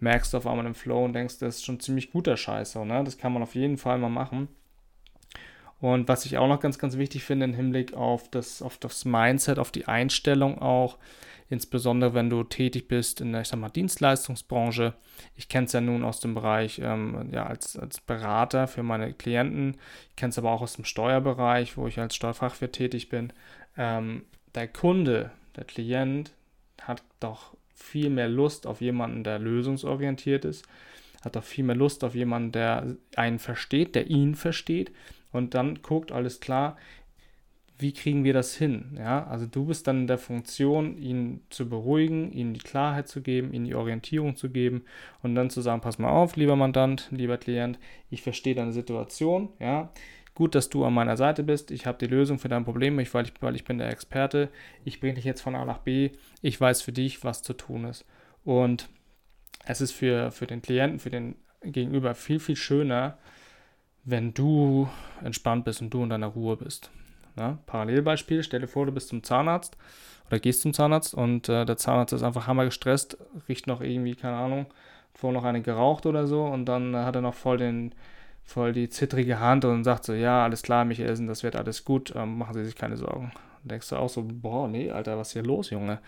merkst 0.00 0.32
du 0.32 0.38
auf 0.38 0.46
einmal 0.46 0.64
den 0.64 0.74
Flow 0.74 1.04
und 1.04 1.12
denkst, 1.12 1.38
das 1.40 1.56
ist 1.56 1.64
schon 1.64 1.80
ziemlich 1.80 2.10
guter 2.10 2.38
Scheiß, 2.38 2.72
so, 2.72 2.86
ne? 2.86 3.04
das 3.04 3.18
kann 3.18 3.34
man 3.34 3.42
auf 3.42 3.54
jeden 3.54 3.76
Fall 3.76 3.98
mal 3.98 4.08
machen. 4.08 4.48
Und 5.84 6.08
was 6.08 6.24
ich 6.24 6.38
auch 6.38 6.48
noch 6.48 6.60
ganz, 6.60 6.78
ganz 6.78 6.96
wichtig 6.96 7.24
finde 7.24 7.44
im 7.44 7.52
Hinblick 7.52 7.92
auf 7.92 8.30
das, 8.30 8.62
auf 8.62 8.78
das 8.78 9.04
Mindset, 9.04 9.58
auf 9.58 9.70
die 9.70 9.86
Einstellung 9.86 10.58
auch, 10.58 10.96
insbesondere 11.50 12.14
wenn 12.14 12.30
du 12.30 12.42
tätig 12.42 12.88
bist 12.88 13.20
in 13.20 13.32
der, 13.32 13.42
ich 13.42 13.48
sag 13.48 13.58
mal, 13.58 13.68
Dienstleistungsbranche. 13.68 14.94
Ich 15.36 15.50
kenne 15.50 15.66
es 15.66 15.74
ja 15.74 15.82
nun 15.82 16.02
aus 16.02 16.20
dem 16.20 16.34
Bereich 16.34 16.80
ähm, 16.82 17.28
ja, 17.32 17.44
als, 17.44 17.76
als 17.76 18.00
Berater 18.00 18.66
für 18.66 18.82
meine 18.82 19.12
Klienten. 19.12 19.76
Ich 20.08 20.16
kenne 20.16 20.30
es 20.30 20.38
aber 20.38 20.52
auch 20.52 20.62
aus 20.62 20.72
dem 20.72 20.86
Steuerbereich, 20.86 21.76
wo 21.76 21.86
ich 21.86 22.00
als 22.00 22.14
Steuerfachwirt 22.16 22.72
tätig 22.72 23.10
bin. 23.10 23.34
Ähm, 23.76 24.24
der 24.54 24.68
Kunde, 24.68 25.32
der 25.54 25.64
Klient 25.64 26.32
hat 26.80 27.02
doch 27.20 27.58
viel 27.74 28.08
mehr 28.08 28.30
Lust 28.30 28.66
auf 28.66 28.80
jemanden, 28.80 29.22
der 29.22 29.38
lösungsorientiert 29.38 30.46
ist, 30.46 30.64
hat 31.22 31.36
doch 31.36 31.44
viel 31.44 31.64
mehr 31.64 31.76
Lust 31.76 32.04
auf 32.04 32.14
jemanden, 32.14 32.52
der 32.52 32.96
einen 33.16 33.38
versteht, 33.38 33.94
der 33.94 34.06
ihn 34.06 34.34
versteht 34.34 34.90
und 35.34 35.54
dann 35.54 35.82
guckt, 35.82 36.12
alles 36.12 36.38
klar, 36.38 36.76
wie 37.76 37.92
kriegen 37.92 38.22
wir 38.22 38.32
das 38.32 38.54
hin? 38.54 38.96
Ja, 38.96 39.26
also 39.26 39.46
du 39.46 39.66
bist 39.66 39.88
dann 39.88 40.02
in 40.02 40.06
der 40.06 40.18
Funktion, 40.18 40.96
ihn 40.96 41.40
zu 41.50 41.68
beruhigen, 41.68 42.32
ihm 42.32 42.54
die 42.54 42.60
Klarheit 42.60 43.08
zu 43.08 43.20
geben, 43.20 43.52
ihm 43.52 43.64
die 43.64 43.74
Orientierung 43.74 44.36
zu 44.36 44.48
geben 44.48 44.84
und 45.22 45.34
dann 45.34 45.50
zu 45.50 45.60
sagen, 45.60 45.80
pass 45.80 45.98
mal 45.98 46.10
auf, 46.10 46.36
lieber 46.36 46.54
Mandant, 46.54 47.08
lieber 47.10 47.36
Klient, 47.36 47.80
ich 48.10 48.22
verstehe 48.22 48.54
deine 48.54 48.72
Situation, 48.72 49.48
ja, 49.58 49.90
gut, 50.36 50.54
dass 50.54 50.70
du 50.70 50.84
an 50.84 50.94
meiner 50.94 51.16
Seite 51.16 51.42
bist, 51.42 51.72
ich 51.72 51.84
habe 51.86 51.98
die 51.98 52.06
Lösung 52.06 52.38
für 52.38 52.48
dein 52.48 52.64
Problem, 52.64 52.96
weil, 52.96 53.24
ich, 53.24 53.32
weil 53.40 53.56
ich 53.56 53.64
bin 53.64 53.78
der 53.78 53.90
Experte, 53.90 54.50
ich 54.84 55.00
bringe 55.00 55.14
dich 55.14 55.24
jetzt 55.24 55.40
von 55.40 55.56
A 55.56 55.64
nach 55.64 55.78
B, 55.78 56.10
ich 56.42 56.60
weiß 56.60 56.80
für 56.80 56.92
dich, 56.92 57.24
was 57.24 57.42
zu 57.42 57.54
tun 57.54 57.84
ist. 57.84 58.04
Und 58.44 58.88
es 59.66 59.80
ist 59.80 59.92
für, 59.92 60.30
für 60.30 60.46
den 60.46 60.62
Klienten, 60.62 61.00
für 61.00 61.10
den 61.10 61.34
Gegenüber 61.62 62.14
viel, 62.14 62.38
viel 62.38 62.56
schöner, 62.56 63.18
wenn 64.04 64.34
du 64.34 64.88
entspannt 65.22 65.64
bist 65.64 65.80
und 65.80 65.90
du 65.90 66.02
in 66.02 66.10
deiner 66.10 66.28
Ruhe 66.28 66.56
bist. 66.56 66.90
Ja, 67.36 67.58
Parallelbeispiel, 67.66 68.42
stell 68.42 68.60
dir 68.60 68.68
vor, 68.68 68.86
du 68.86 68.92
bist 68.92 69.08
zum 69.08 69.22
Zahnarzt 69.22 69.76
oder 70.28 70.38
gehst 70.38 70.62
zum 70.62 70.72
Zahnarzt 70.72 71.14
und 71.14 71.48
äh, 71.48 71.64
der 71.64 71.76
Zahnarzt 71.76 72.12
ist 72.12 72.22
einfach 72.22 72.46
hammer 72.46 72.64
gestresst, 72.64 73.18
riecht 73.48 73.66
noch 73.66 73.80
irgendwie, 73.80 74.14
keine 74.14 74.36
Ahnung, 74.36 74.66
vorher 75.14 75.40
noch 75.40 75.46
eine 75.46 75.62
geraucht 75.62 76.06
oder 76.06 76.26
so 76.26 76.44
und 76.44 76.66
dann 76.66 76.94
äh, 76.94 76.98
hat 76.98 77.16
er 77.16 77.22
noch 77.22 77.34
voll 77.34 77.58
den 77.58 77.94
voll 78.44 78.72
die 78.72 78.88
zittrige 78.88 79.40
Hand 79.40 79.64
und 79.64 79.84
sagt 79.84 80.04
so, 80.04 80.12
ja, 80.12 80.44
alles 80.44 80.62
klar, 80.62 80.84
Michaelsen, 80.84 81.26
das 81.26 81.42
wird 81.42 81.56
alles 81.56 81.84
gut, 81.84 82.12
ähm, 82.14 82.38
machen 82.38 82.54
Sie 82.54 82.64
sich 82.64 82.76
keine 82.76 82.96
Sorgen. 82.96 83.32
Dann 83.62 83.68
denkst 83.68 83.88
du 83.88 83.96
auch 83.96 84.08
so, 84.08 84.22
boah, 84.26 84.68
nee, 84.68 84.90
Alter, 84.90 85.16
was 85.16 85.28
ist 85.28 85.32
hier 85.32 85.42
los, 85.42 85.70
Junge? 85.70 85.98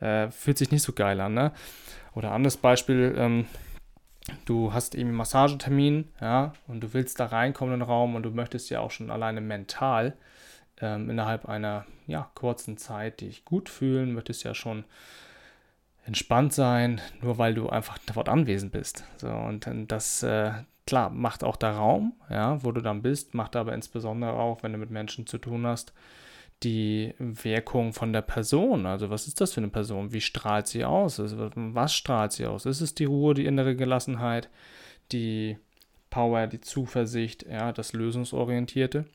Äh, 0.00 0.30
fühlt 0.30 0.58
sich 0.58 0.70
nicht 0.70 0.82
so 0.82 0.92
geil 0.94 1.20
an, 1.20 1.34
ne? 1.34 1.52
Oder 2.14 2.32
anderes 2.32 2.56
Beispiel, 2.56 3.14
ähm, 3.16 3.46
du 4.44 4.72
hast 4.72 4.94
eben 4.94 5.08
einen 5.08 5.16
Massagetermin, 5.16 6.08
ja, 6.20 6.52
und 6.68 6.80
du 6.80 6.92
willst 6.94 7.20
da 7.20 7.26
reinkommen 7.26 7.74
in 7.74 7.80
den 7.80 7.88
Raum 7.88 8.14
und 8.14 8.22
du 8.22 8.30
möchtest 8.30 8.70
ja 8.70 8.80
auch 8.80 8.90
schon 8.90 9.10
alleine 9.10 9.40
mental 9.40 10.16
ähm, 10.80 11.10
innerhalb 11.10 11.48
einer 11.48 11.86
ja, 12.06 12.30
kurzen 12.34 12.76
Zeit 12.76 13.20
dich 13.20 13.44
gut 13.44 13.68
fühlen, 13.68 14.12
möchtest 14.12 14.44
ja 14.44 14.54
schon 14.54 14.84
entspannt 16.04 16.52
sein, 16.52 17.00
nur 17.20 17.38
weil 17.38 17.54
du 17.54 17.68
einfach 17.68 17.98
dort 18.12 18.28
anwesend 18.28 18.72
bist. 18.72 19.04
So, 19.16 19.28
und 19.28 19.68
das, 19.88 20.22
äh, 20.22 20.52
klar, 20.86 21.10
macht 21.10 21.44
auch 21.44 21.56
der 21.56 21.72
Raum, 21.72 22.14
ja, 22.28 22.62
wo 22.64 22.72
du 22.72 22.80
dann 22.80 23.02
bist, 23.02 23.34
macht 23.34 23.54
aber 23.54 23.72
insbesondere 23.72 24.32
auch, 24.32 24.62
wenn 24.62 24.72
du 24.72 24.78
mit 24.78 24.90
Menschen 24.90 25.26
zu 25.26 25.38
tun 25.38 25.66
hast, 25.66 25.92
die 26.62 27.14
Wirkung 27.18 27.92
von 27.92 28.12
der 28.12 28.22
Person. 28.22 28.86
Also 28.86 29.10
was 29.10 29.26
ist 29.26 29.40
das 29.40 29.52
für 29.52 29.60
eine 29.60 29.68
Person? 29.68 30.12
Wie 30.12 30.20
strahlt 30.20 30.66
sie 30.66 30.84
aus? 30.84 31.18
Also, 31.18 31.50
was 31.54 31.94
strahlt 31.94 32.32
sie 32.32 32.46
aus? 32.46 32.66
Ist 32.66 32.80
es 32.80 32.94
die 32.94 33.04
Ruhe, 33.04 33.34
die 33.34 33.46
innere 33.46 33.76
Gelassenheit, 33.76 34.48
die 35.10 35.58
Power, 36.10 36.46
die 36.46 36.60
Zuversicht, 36.60 37.46
ja, 37.48 37.72
das 37.72 37.92
Lösungsorientierte? 37.92 39.06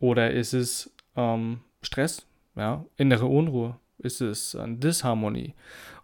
Oder 0.00 0.32
ist 0.32 0.52
es 0.52 0.92
ähm, 1.16 1.60
Stress, 1.82 2.26
ja, 2.56 2.84
innere 2.96 3.26
Unruhe? 3.26 3.78
Ist 3.98 4.20
es 4.20 4.54
äh, 4.54 4.66
Disharmonie? 4.66 5.54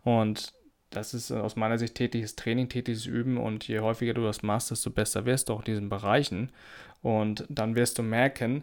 Und 0.04 0.52
das 0.90 1.14
ist 1.14 1.32
aus 1.32 1.56
meiner 1.56 1.78
Sicht 1.78 1.96
tägliches 1.96 2.36
Training, 2.36 2.68
tägliches 2.68 3.06
Üben 3.06 3.36
und 3.36 3.68
je 3.68 3.80
häufiger 3.80 4.14
du 4.14 4.22
das 4.22 4.42
machst, 4.42 4.70
desto 4.70 4.90
besser 4.90 5.26
wirst 5.26 5.48
du 5.48 5.52
auch 5.52 5.60
in 5.60 5.64
diesen 5.66 5.88
Bereichen. 5.88 6.50
Und 7.02 7.44
dann 7.48 7.76
wirst 7.76 7.98
du 7.98 8.02
merken, 8.02 8.62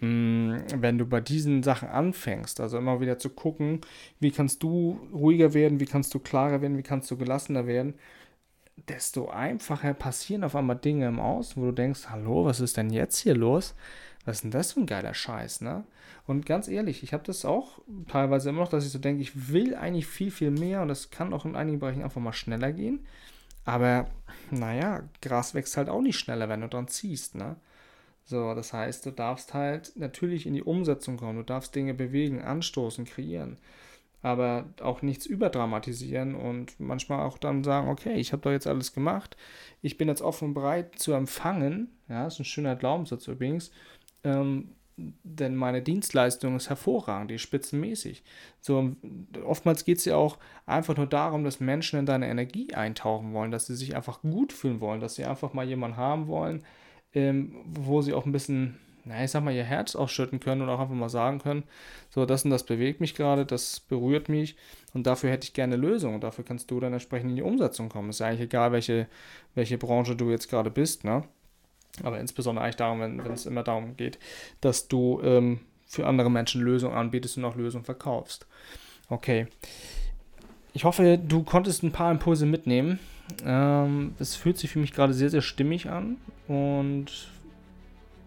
wenn 0.00 0.98
du 0.98 1.04
bei 1.04 1.20
diesen 1.20 1.62
Sachen 1.62 1.88
anfängst, 1.88 2.60
also 2.60 2.78
immer 2.78 3.00
wieder 3.00 3.18
zu 3.18 3.28
gucken, 3.28 3.82
wie 4.18 4.30
kannst 4.30 4.62
du 4.62 4.98
ruhiger 5.12 5.52
werden, 5.52 5.78
wie 5.78 5.86
kannst 5.86 6.14
du 6.14 6.18
klarer 6.18 6.62
werden, 6.62 6.78
wie 6.78 6.82
kannst 6.82 7.10
du 7.10 7.18
gelassener 7.18 7.66
werden, 7.66 7.94
desto 8.88 9.28
einfacher 9.28 9.92
passieren 9.92 10.44
auf 10.44 10.56
einmal 10.56 10.76
Dinge 10.76 11.06
im 11.06 11.20
Außen, 11.20 11.60
wo 11.60 11.66
du 11.66 11.72
denkst, 11.72 12.08
hallo, 12.08 12.46
was 12.46 12.60
ist 12.60 12.78
denn 12.78 12.90
jetzt 12.90 13.18
hier 13.18 13.34
los? 13.34 13.74
Was 14.24 14.36
ist 14.36 14.44
denn 14.44 14.50
das 14.50 14.72
für 14.72 14.80
ein 14.80 14.86
geiler 14.86 15.14
Scheiß, 15.14 15.60
ne? 15.60 15.84
Und 16.26 16.46
ganz 16.46 16.68
ehrlich, 16.68 17.02
ich 17.02 17.12
habe 17.12 17.24
das 17.24 17.44
auch 17.44 17.80
teilweise 18.08 18.50
immer 18.50 18.60
noch, 18.60 18.68
dass 18.68 18.86
ich 18.86 18.92
so 18.92 18.98
denke, 18.98 19.22
ich 19.22 19.50
will 19.50 19.74
eigentlich 19.74 20.06
viel, 20.06 20.30
viel 20.30 20.50
mehr 20.50 20.82
und 20.82 20.88
das 20.88 21.10
kann 21.10 21.32
auch 21.32 21.44
in 21.44 21.56
einigen 21.56 21.78
Bereichen 21.78 22.02
einfach 22.02 22.20
mal 22.20 22.32
schneller 22.32 22.72
gehen. 22.72 23.00
Aber 23.64 24.06
naja, 24.50 25.02
Gras 25.22 25.54
wächst 25.54 25.76
halt 25.76 25.88
auch 25.88 26.00
nicht 26.00 26.18
schneller, 26.18 26.48
wenn 26.48 26.60
du 26.60 26.68
dran 26.68 26.88
ziehst, 26.88 27.34
ne? 27.34 27.56
So, 28.30 28.54
das 28.54 28.72
heißt, 28.72 29.04
du 29.06 29.10
darfst 29.10 29.54
halt 29.54 29.90
natürlich 29.96 30.46
in 30.46 30.54
die 30.54 30.62
Umsetzung 30.62 31.16
kommen, 31.16 31.38
du 31.38 31.42
darfst 31.42 31.74
Dinge 31.74 31.94
bewegen, 31.94 32.40
anstoßen, 32.40 33.04
kreieren, 33.04 33.58
aber 34.22 34.66
auch 34.80 35.02
nichts 35.02 35.26
überdramatisieren 35.26 36.36
und 36.36 36.78
manchmal 36.78 37.26
auch 37.26 37.38
dann 37.38 37.64
sagen, 37.64 37.88
okay, 37.88 38.14
ich 38.14 38.32
habe 38.32 38.42
doch 38.42 38.52
jetzt 38.52 38.68
alles 38.68 38.92
gemacht, 38.92 39.36
ich 39.82 39.98
bin 39.98 40.06
jetzt 40.06 40.22
offen 40.22 40.48
und 40.48 40.54
bereit 40.54 40.96
zu 40.96 41.12
empfangen, 41.12 41.88
ja, 42.08 42.28
ist 42.28 42.38
ein 42.38 42.44
schöner 42.44 42.76
Glaubenssatz 42.76 43.26
übrigens, 43.26 43.72
ähm, 44.22 44.76
denn 44.96 45.56
meine 45.56 45.82
Dienstleistung 45.82 46.54
ist 46.54 46.68
hervorragend, 46.68 47.32
die 47.32 47.34
ist 47.34 47.42
spitzenmäßig. 47.42 48.22
So, 48.60 48.94
oftmals 49.44 49.84
geht 49.84 49.98
es 49.98 50.04
ja 50.04 50.14
auch 50.14 50.38
einfach 50.66 50.96
nur 50.96 51.08
darum, 51.08 51.42
dass 51.42 51.58
Menschen 51.58 51.98
in 51.98 52.06
deine 52.06 52.28
Energie 52.28 52.74
eintauchen 52.74 53.32
wollen, 53.32 53.50
dass 53.50 53.66
sie 53.66 53.74
sich 53.74 53.96
einfach 53.96 54.22
gut 54.22 54.52
fühlen 54.52 54.80
wollen, 54.80 55.00
dass 55.00 55.16
sie 55.16 55.24
einfach 55.24 55.52
mal 55.52 55.66
jemanden 55.66 55.96
haben 55.96 56.28
wollen, 56.28 56.62
ähm, 57.14 57.54
wo 57.64 58.02
sie 58.02 58.12
auch 58.14 58.26
ein 58.26 58.32
bisschen, 58.32 58.78
na, 59.04 59.24
ich 59.24 59.30
sag 59.30 59.42
mal, 59.42 59.54
ihr 59.54 59.64
Herz 59.64 59.96
ausschütten 59.96 60.40
können 60.40 60.62
und 60.62 60.68
auch 60.68 60.80
einfach 60.80 60.94
mal 60.94 61.08
sagen 61.08 61.38
können, 61.38 61.64
so, 62.10 62.26
das 62.26 62.44
und 62.44 62.50
das 62.50 62.64
bewegt 62.64 63.00
mich 63.00 63.14
gerade, 63.14 63.46
das 63.46 63.80
berührt 63.80 64.28
mich 64.28 64.56
und 64.94 65.06
dafür 65.06 65.30
hätte 65.30 65.44
ich 65.44 65.52
gerne 65.52 65.74
eine 65.74 65.82
Lösung 65.82 66.14
und 66.14 66.24
dafür 66.24 66.44
kannst 66.44 66.70
du 66.70 66.80
dann 66.80 66.92
entsprechend 66.92 67.30
in 67.30 67.36
die 67.36 67.42
Umsetzung 67.42 67.88
kommen. 67.88 68.10
Ist 68.10 68.20
ja 68.20 68.26
eigentlich 68.26 68.42
egal, 68.42 68.72
welche, 68.72 69.06
welche 69.54 69.78
Branche 69.78 70.16
du 70.16 70.30
jetzt 70.30 70.48
gerade 70.48 70.70
bist, 70.70 71.04
ne? 71.04 71.24
Aber 72.04 72.20
insbesondere 72.20 72.64
eigentlich 72.64 72.76
darum, 72.76 73.00
wenn, 73.00 73.20
es 73.32 73.46
immer 73.46 73.64
darum 73.64 73.96
geht, 73.96 74.18
dass 74.60 74.88
du 74.88 75.20
ähm, 75.22 75.60
für 75.86 76.06
andere 76.06 76.30
Menschen 76.30 76.62
Lösungen 76.62 76.94
anbietest 76.94 77.36
und 77.36 77.44
auch 77.44 77.56
Lösungen 77.56 77.84
verkaufst. 77.84 78.46
Okay. 79.08 79.48
Ich 80.72 80.84
hoffe, 80.84 81.18
du 81.18 81.42
konntest 81.42 81.82
ein 81.82 81.90
paar 81.90 82.12
Impulse 82.12 82.46
mitnehmen. 82.46 83.00
Ähm, 83.44 84.14
es 84.18 84.36
fühlt 84.36 84.58
sich 84.58 84.70
für 84.70 84.78
mich 84.78 84.92
gerade 84.92 85.14
sehr, 85.14 85.30
sehr 85.30 85.42
stimmig 85.42 85.88
an. 85.88 86.16
Und 86.48 87.06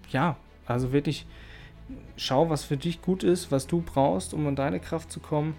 ja, 0.10 0.38
also 0.66 0.92
wirklich 0.94 1.26
schau, 2.16 2.50
was 2.50 2.64
für 2.64 2.78
dich 2.78 3.02
gut 3.02 3.24
ist, 3.24 3.52
was 3.52 3.68
du 3.68 3.82
brauchst, 3.82 4.34
um 4.34 4.48
in 4.48 4.56
deine 4.56 4.80
Kraft 4.80 5.12
zu 5.12 5.20
kommen. 5.20 5.56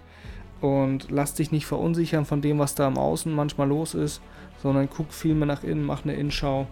Und 0.61 1.11
lass 1.11 1.33
dich 1.33 1.51
nicht 1.51 1.65
verunsichern 1.65 2.25
von 2.25 2.41
dem, 2.41 2.59
was 2.59 2.75
da 2.75 2.87
im 2.87 2.97
Außen 2.97 3.33
manchmal 3.33 3.67
los 3.67 3.93
ist, 3.93 4.21
sondern 4.61 4.89
guck 4.89 5.13
viel 5.13 5.35
mehr 5.35 5.47
nach 5.47 5.63
innen, 5.63 5.83
mach 5.83 6.03
eine 6.03 6.15
Innenschau. 6.15 6.67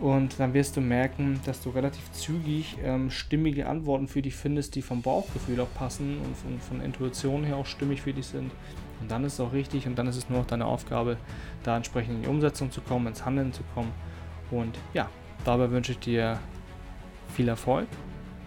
Und 0.00 0.38
dann 0.38 0.52
wirst 0.52 0.76
du 0.76 0.80
merken, 0.80 1.40
dass 1.46 1.62
du 1.62 1.70
relativ 1.70 2.10
zügig 2.12 2.76
ähm, 2.84 3.10
stimmige 3.10 3.66
Antworten 3.66 4.08
für 4.08 4.20
dich 4.20 4.34
findest, 4.34 4.74
die 4.74 4.82
vom 4.82 5.00
Bauchgefühl 5.00 5.60
auch 5.60 5.72
passen 5.74 6.18
und 6.18 6.36
von, 6.36 6.60
von 6.60 6.80
Intuition 6.84 7.44
her 7.44 7.56
auch 7.56 7.66
stimmig 7.66 8.02
für 8.02 8.12
dich 8.12 8.26
sind. 8.26 8.50
Und 9.00 9.10
dann 9.10 9.24
ist 9.24 9.34
es 9.34 9.40
auch 9.40 9.52
richtig 9.52 9.86
und 9.86 9.96
dann 9.96 10.06
ist 10.06 10.16
es 10.16 10.28
nur 10.28 10.40
noch 10.40 10.46
deine 10.46 10.66
Aufgabe, 10.66 11.16
da 11.62 11.76
entsprechend 11.76 12.16
in 12.16 12.22
die 12.22 12.28
Umsetzung 12.28 12.70
zu 12.70 12.80
kommen, 12.80 13.06
ins 13.06 13.24
Handeln 13.24 13.52
zu 13.52 13.62
kommen. 13.74 13.92
Und 14.50 14.78
ja, 14.94 15.08
dabei 15.44 15.70
wünsche 15.70 15.92
ich 15.92 15.98
dir 15.98 16.38
viel 17.34 17.48
Erfolg, 17.48 17.88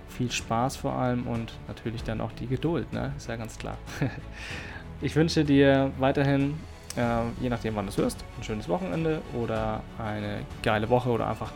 viel 0.08 0.32
Spaß 0.32 0.78
vor 0.78 0.94
allem 0.94 1.28
und 1.28 1.54
natürlich 1.68 2.04
dann 2.04 2.22
auch 2.22 2.32
die 2.32 2.48
Geduld, 2.48 2.92
ne? 2.94 3.14
Ist 3.18 3.30
ja 3.30 3.36
ganz 3.36 3.58
klar. 3.58 3.78
ich 5.02 5.16
wünsche 5.16 5.46
dir 5.46 5.92
weiterhin, 6.00 6.56
äh, 6.96 7.22
je 7.42 7.50
nachdem 7.50 7.76
wann 7.76 7.86
du 7.86 7.92
es 7.92 7.98
hörst, 7.98 8.24
ein 8.38 8.44
schönes 8.44 8.68
Wochenende 8.68 9.22
oder 9.40 9.82
eine 9.98 10.42
geile 10.64 10.90
Woche 10.90 11.10
oder 11.10 11.28
einfach 11.28 11.52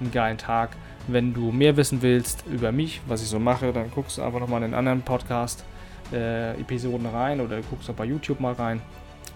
einen 0.00 0.12
geilen 0.12 0.38
Tag. 0.38 0.76
Wenn 1.08 1.34
du 1.34 1.52
mehr 1.52 1.76
wissen 1.76 2.02
willst 2.02 2.44
über 2.46 2.72
mich, 2.72 3.00
was 3.06 3.22
ich 3.22 3.28
so 3.28 3.38
mache, 3.38 3.72
dann 3.72 3.90
guckst 3.90 4.18
du 4.18 4.22
einfach 4.22 4.40
nochmal 4.40 4.62
in 4.62 4.70
den 4.70 4.74
anderen 4.74 5.02
Podcast 5.02 5.64
äh, 6.12 6.52
Episoden 6.60 7.06
rein 7.06 7.40
oder 7.40 7.60
guckst 7.62 7.90
auch 7.90 7.94
bei 7.94 8.04
YouTube 8.04 8.40
mal 8.40 8.54
rein. 8.54 8.80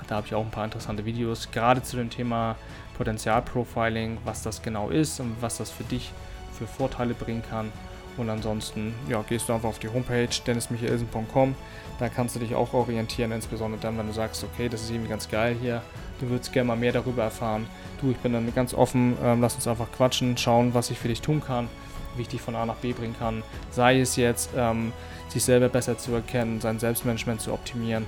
Da 0.08 0.16
habe 0.16 0.26
ich 0.26 0.34
auch 0.34 0.44
ein 0.44 0.50
paar 0.50 0.64
interessante 0.64 1.04
Videos, 1.04 1.50
gerade 1.50 1.82
zu 1.82 1.96
dem 1.96 2.10
Thema 2.10 2.56
Potenzialprofiling, 2.96 4.18
was 4.24 4.42
das 4.42 4.62
genau 4.62 4.90
ist 4.90 5.20
und 5.20 5.36
was 5.40 5.58
das 5.58 5.70
für 5.70 5.84
dich 5.84 6.12
für 6.52 6.66
Vorteile 6.66 7.14
bringen 7.14 7.42
kann. 7.48 7.70
Und 8.16 8.28
ansonsten 8.28 8.94
ja, 9.08 9.22
gehst 9.22 9.48
du 9.48 9.52
einfach 9.52 9.68
auf 9.68 9.78
die 9.78 9.88
Homepage 9.88 10.28
dennismichaelsen.com. 10.46 11.54
Da 11.98 12.08
kannst 12.08 12.36
du 12.36 12.40
dich 12.40 12.54
auch 12.54 12.74
orientieren, 12.74 13.32
insbesondere 13.32 13.80
dann, 13.80 13.96
wenn 13.98 14.06
du 14.06 14.12
sagst, 14.12 14.44
okay, 14.44 14.68
das 14.68 14.82
ist 14.82 14.90
irgendwie 14.90 15.08
ganz 15.08 15.28
geil 15.28 15.56
hier. 15.60 15.82
Du 16.20 16.28
würdest 16.28 16.52
gerne 16.52 16.68
mal 16.68 16.76
mehr 16.76 16.92
darüber 16.92 17.22
erfahren. 17.22 17.66
Du, 18.00 18.10
ich 18.10 18.16
bin 18.18 18.32
dann 18.32 18.52
ganz 18.54 18.74
offen. 18.74 19.16
Ähm, 19.22 19.40
lass 19.40 19.54
uns 19.54 19.66
einfach 19.66 19.90
quatschen, 19.92 20.36
schauen, 20.36 20.74
was 20.74 20.90
ich 20.90 20.98
für 20.98 21.08
dich 21.08 21.22
tun 21.22 21.42
kann, 21.42 21.68
wie 22.17 22.23
ich 22.23 22.29
dich 22.29 22.40
von 22.40 22.55
A 22.55 22.67
nach 22.67 22.76
B 22.76 22.93
bringen 22.93 23.17
kann. 23.19 23.43
Sei 23.71 24.00
es 24.00 24.17
jetzt, 24.17 24.50
ähm, 24.57 24.93
sich 25.29 25.45
selber 25.45 25.69
besser 25.69 25.99
zu 25.99 26.12
erkennen, 26.12 26.61
sein 26.61 26.79
Selbstmanagement 26.79 27.40
zu 27.40 27.52
optimieren 27.52 28.07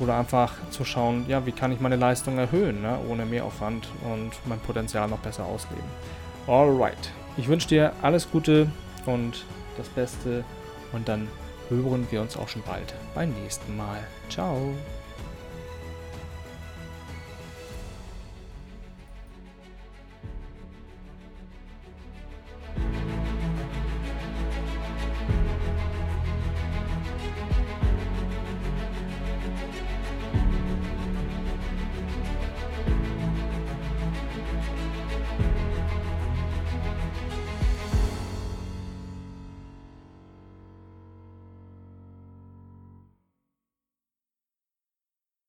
oder 0.00 0.18
einfach 0.18 0.52
zu 0.70 0.84
schauen, 0.84 1.24
ja, 1.28 1.46
wie 1.46 1.52
kann 1.52 1.72
ich 1.72 1.80
meine 1.80 1.96
Leistung 1.96 2.38
erhöhen, 2.38 2.82
ne, 2.82 2.98
ohne 3.08 3.24
Mehraufwand 3.24 3.88
und 4.02 4.32
mein 4.46 4.58
Potenzial 4.60 5.08
noch 5.08 5.18
besser 5.18 5.44
ausleben. 5.44 5.84
Alright, 6.46 7.10
ich 7.36 7.48
wünsche 7.48 7.68
dir 7.68 7.92
alles 8.02 8.30
Gute 8.30 8.70
und 9.06 9.44
das 9.76 9.88
Beste 9.88 10.44
und 10.92 11.08
dann 11.08 11.28
hören 11.68 12.06
wir 12.10 12.20
uns 12.20 12.36
auch 12.36 12.48
schon 12.48 12.62
bald 12.62 12.94
beim 13.14 13.32
nächsten 13.42 13.76
Mal. 13.76 13.98
Ciao! 14.28 14.74